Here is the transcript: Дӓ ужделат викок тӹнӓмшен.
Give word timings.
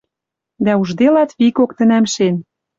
Дӓ 0.65 0.73
ужделат 0.81 1.29
викок 1.39 1.71
тӹнӓмшен. 1.77 2.35